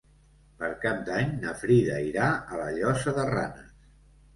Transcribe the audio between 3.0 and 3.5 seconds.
de